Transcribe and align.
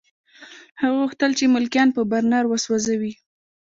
هغوی 0.81 0.99
غوښتل 1.03 1.31
چې 1.39 1.53
ملکیان 1.55 1.89
په 1.95 2.01
برنر 2.11 2.43
وسوځوي 2.47 3.13